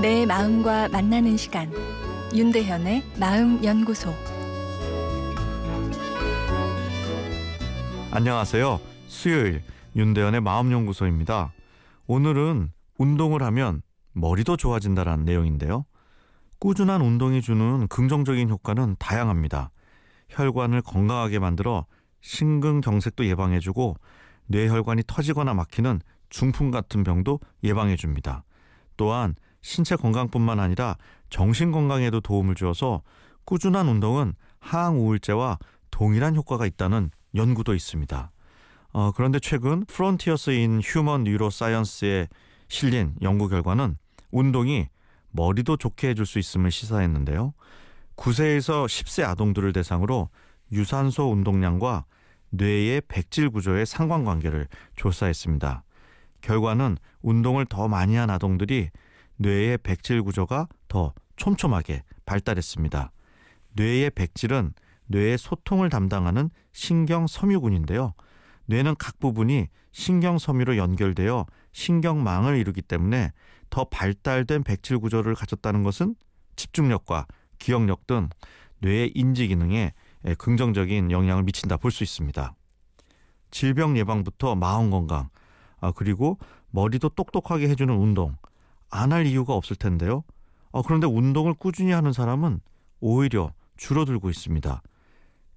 내 0.00 0.24
마음과 0.24 0.88
만나는 0.88 1.36
시간 1.36 1.70
윤대현의 2.34 3.02
마음 3.18 3.62
연구소 3.62 4.14
안녕하세요. 8.10 8.80
수요일 9.08 9.62
윤대현의 9.94 10.40
마음 10.40 10.72
연구소입니다. 10.72 11.52
오늘은 12.06 12.70
운동을 12.96 13.42
하면 13.42 13.82
머리도 14.14 14.56
좋아진다라는 14.56 15.26
내용인데요. 15.26 15.84
꾸준한 16.60 17.02
운동이 17.02 17.42
주는 17.42 17.86
긍정적인 17.88 18.48
효과는 18.48 18.96
다양합니다. 18.98 19.70
혈관을 20.30 20.80
건강하게 20.80 21.40
만들어 21.40 21.84
심근경색도 22.22 23.26
예방해주고 23.26 23.96
뇌혈관이 24.46 25.02
터지거나 25.06 25.52
막히는 25.52 26.00
중풍 26.30 26.70
같은 26.70 27.04
병도 27.04 27.40
예방해줍니다. 27.62 28.44
또한 28.96 29.34
신체 29.62 29.96
건강뿐만 29.96 30.60
아니라 30.60 30.96
정신 31.28 31.70
건강에도 31.70 32.20
도움을 32.20 32.54
주어서 32.54 33.02
꾸준한 33.44 33.88
운동은 33.88 34.34
항우울제와 34.60 35.58
동일한 35.90 36.36
효과가 36.36 36.66
있다는 36.66 37.10
연구도 37.34 37.74
있습니다. 37.74 38.30
어, 38.92 39.12
그런데 39.12 39.38
최근 39.38 39.84
Frontiers 39.84 40.50
in 40.50 40.80
Human 40.82 41.24
Neuroscience에 41.24 42.28
실린 42.68 43.14
연구 43.22 43.48
결과는 43.48 43.96
운동이 44.30 44.88
머리도 45.30 45.76
좋게 45.76 46.10
해줄 46.10 46.26
수 46.26 46.38
있음을 46.38 46.70
시사했는데요. 46.70 47.54
9세에서 48.16 48.86
10세 48.86 49.24
아동들을 49.24 49.72
대상으로 49.72 50.28
유산소 50.72 51.30
운동량과 51.30 52.04
뇌의 52.50 53.02
백질 53.08 53.50
구조의 53.50 53.86
상관관계를 53.86 54.66
조사했습니다. 54.96 55.84
결과는 56.40 56.96
운동을 57.22 57.66
더 57.66 57.88
많이 57.88 58.16
한 58.16 58.30
아동들이 58.30 58.90
뇌의 59.40 59.78
백질 59.78 60.22
구조가 60.22 60.68
더 60.88 61.14
촘촘하게 61.36 62.02
발달했습니다. 62.26 63.10
뇌의 63.72 64.10
백질은 64.10 64.74
뇌의 65.06 65.38
소통을 65.38 65.88
담당하는 65.88 66.50
신경 66.72 67.26
섬유군인데요. 67.26 68.12
뇌는 68.66 68.96
각 68.98 69.18
부분이 69.18 69.68
신경 69.92 70.38
섬유로 70.38 70.76
연결되어 70.76 71.46
신경망을 71.72 72.58
이루기 72.58 72.82
때문에 72.82 73.32
더 73.70 73.84
발달된 73.84 74.62
백질 74.62 74.98
구조를 74.98 75.34
가졌다는 75.34 75.84
것은 75.84 76.16
집중력과 76.56 77.26
기억력 77.58 78.06
등 78.06 78.28
뇌의 78.80 79.12
인지 79.14 79.48
기능에 79.48 79.92
긍정적인 80.36 81.10
영향을 81.10 81.44
미친다 81.44 81.78
볼 81.78 81.90
수 81.90 82.04
있습니다. 82.04 82.54
질병 83.50 83.96
예방부터 83.96 84.54
마음 84.54 84.90
건강, 84.90 85.30
아, 85.80 85.92
그리고 85.92 86.38
머리도 86.70 87.08
똑똑하게 87.10 87.68
해주는 87.70 87.92
운동, 87.92 88.36
안 88.90 89.12
할 89.12 89.26
이유가 89.26 89.54
없을 89.54 89.76
텐데요. 89.76 90.24
아, 90.72 90.82
그런데 90.84 91.06
운동을 91.06 91.54
꾸준히 91.54 91.92
하는 91.92 92.12
사람은 92.12 92.60
오히려 93.00 93.52
줄어들고 93.76 94.30
있습니다. 94.30 94.82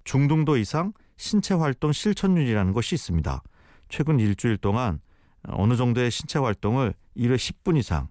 중등도 0.04 0.56
이상 0.56 0.92
신체 1.16 1.54
활동 1.54 1.92
실천율이라는 1.92 2.72
것이 2.72 2.94
있습니다. 2.94 3.42
최근 3.88 4.18
일주일 4.18 4.56
동안 4.56 5.00
어느 5.48 5.76
정도의 5.76 6.10
신체 6.10 6.38
활동을 6.38 6.94
1회 7.16 7.36
10분 7.36 7.76
이상, 7.76 8.08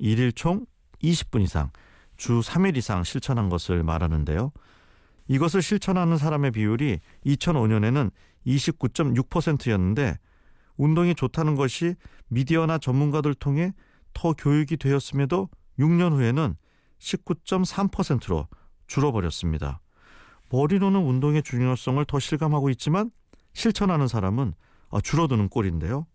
1일 0.00 0.34
총 0.34 0.66
20분 1.02 1.42
이상, 1.42 1.70
주 2.16 2.40
3일 2.40 2.76
이상 2.76 3.04
실천한 3.04 3.48
것을 3.48 3.82
말하는데요. 3.82 4.52
이것을 5.28 5.62
실천하는 5.62 6.16
사람의 6.16 6.52
비율이 6.52 7.00
2005년에는 7.24 8.10
29.6%였는데 8.46 10.18
운동이 10.76 11.14
좋다는 11.14 11.54
것이 11.56 11.94
미디어나 12.28 12.78
전문가들 12.78 13.34
통해 13.34 13.72
더 14.16 14.32
교육이 14.32 14.78
되었음에도 14.78 15.50
6년 15.78 16.12
후에는 16.12 16.56
19.3%로 16.98 18.48
줄어버렸습니다. 18.86 19.80
머리로는 20.48 20.98
운동의 20.98 21.42
중요성을 21.42 22.02
더 22.06 22.18
실감하고 22.18 22.70
있지만 22.70 23.10
실천하는 23.52 24.08
사람은 24.08 24.54
줄어드는 25.02 25.50
꼴인데요. 25.50 26.06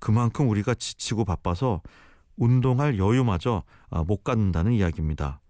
그만큼 0.00 0.50
우리가 0.50 0.74
지치고 0.74 1.24
바빠서 1.24 1.80
운동할 2.36 2.98
여유마저 2.98 3.62
못 4.06 4.22
갖는다는 4.22 4.72
이야기입니다. 4.72 5.40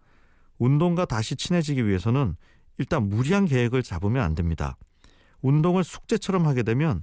운동과 0.58 1.06
다시 1.06 1.34
친해지기 1.34 1.88
위해서는 1.88 2.36
일단 2.78 3.08
무리한 3.08 3.46
계획을 3.46 3.82
잡으면 3.82 4.22
안 4.22 4.36
됩니다. 4.36 4.76
운동을 5.42 5.82
숙제처럼 5.82 6.46
하게 6.46 6.62
되면 6.62 7.02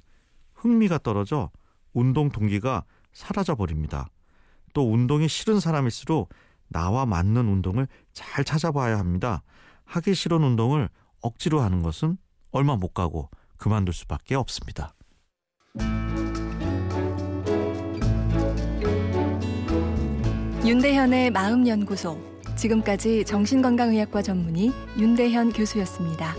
흥미가 0.53 0.99
떨어져 0.99 1.51
운동 1.91 2.29
동기가 2.29 2.85
사라져 3.11 3.55
버립니다. 3.55 4.07
또 4.75 4.91
운동이 4.91 5.27
싫은 5.27 5.59
사람일수록 5.59 6.29
나와 6.67 7.05
맞는 7.05 7.47
운동을 7.47 7.87
잘 8.13 8.43
찾아봐야 8.43 8.99
합니다. 8.99 9.41
하기 9.85 10.13
싫은 10.13 10.43
운동을 10.43 10.89
억지로 11.21 11.61
하는 11.61 11.81
것은 11.81 12.17
얼마 12.51 12.75
못 12.75 12.93
가고 12.93 13.29
그만둘 13.57 13.93
수밖에 13.93 14.35
없습니다. 14.35 14.93
윤대현의 20.65 21.31
마음연구소 21.31 22.19
지금까지 22.57 23.23
정신건강의학과 23.25 24.21
전문의 24.21 24.71
윤대현 24.99 25.53
교수였습니다. 25.53 26.35